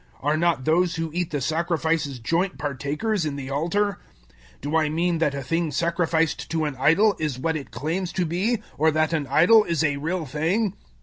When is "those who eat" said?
0.65-1.29